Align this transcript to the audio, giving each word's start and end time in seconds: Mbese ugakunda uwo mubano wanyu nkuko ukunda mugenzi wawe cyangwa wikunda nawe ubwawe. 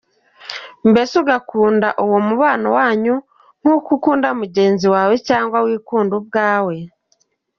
Mbese 0.89 1.13
ugakunda 1.23 1.87
uwo 2.03 2.17
mubano 2.27 2.67
wanyu 2.77 3.15
nkuko 3.61 3.89
ukunda 3.97 4.29
mugenzi 4.39 4.87
wawe 4.95 5.15
cyangwa 5.27 5.57
wikunda 5.65 6.11
nawe 6.19 6.19
ubwawe. 6.21 6.75